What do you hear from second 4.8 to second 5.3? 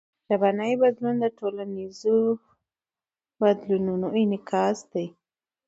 دئ.